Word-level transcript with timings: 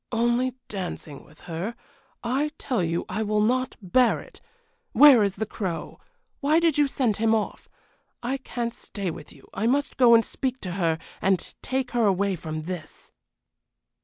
"Only 0.11 0.55
dancing 0.67 1.23
with 1.23 1.41
her! 1.41 1.75
I 2.23 2.49
tell 2.57 2.81
you 2.81 3.05
I 3.07 3.21
will 3.21 3.39
not 3.39 3.75
bear 3.83 4.19
it. 4.19 4.41
Where 4.93 5.21
is 5.21 5.35
the 5.35 5.45
Crow? 5.45 5.99
Why 6.39 6.59
did 6.59 6.75
you 6.75 6.87
send 6.87 7.17
him 7.17 7.35
off? 7.35 7.69
I 8.23 8.37
can't 8.37 8.73
stay 8.73 9.11
with 9.11 9.31
you; 9.31 9.47
I 9.53 9.67
must 9.67 9.97
go 9.97 10.15
and 10.15 10.25
speak 10.25 10.59
to 10.61 10.71
her, 10.71 10.97
and 11.21 11.53
take 11.61 11.91
her 11.91 12.05
away 12.05 12.35
from 12.35 12.63
this." 12.63 13.11